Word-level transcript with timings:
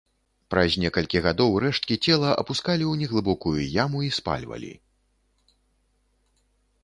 Праз 0.51 0.71
некалькі 0.83 1.19
гадоў 1.25 1.51
рэшткі 1.63 1.95
цела 2.05 2.29
апускалі 2.43 2.83
ў 2.87 2.93
неглыбокую 3.03 3.67
яму 3.75 4.01
і 4.07 4.11
спальвалі. 4.17 4.71